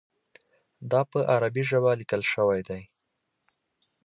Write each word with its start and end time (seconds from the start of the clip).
دا 0.91 1.01
په 1.11 1.19
عربي 1.33 1.63
ژبه 1.69 1.91
لیکل 1.99 2.21
شوی 2.33 2.61
دی. 2.67 2.81